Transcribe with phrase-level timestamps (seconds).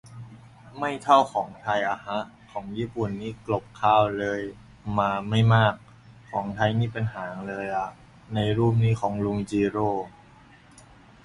[0.77, 2.19] ไม่เท่าของไทยอะฮะ
[2.51, 4.03] ของญี่ปุ่นนี่กลบเลยข้าว
[4.97, 5.73] มาไม่มาก
[6.31, 7.89] ของไทยนี่เป็นหางเลยอะ
[8.35, 9.91] ในรูปนี่ของลุงจิโร่